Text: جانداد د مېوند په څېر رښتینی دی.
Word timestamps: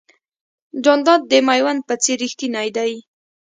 جانداد 0.83 1.21
د 1.31 1.33
مېوند 1.47 1.81
په 1.87 1.95
څېر 2.03 2.17
رښتینی 2.23 2.67
دی. 2.77 2.91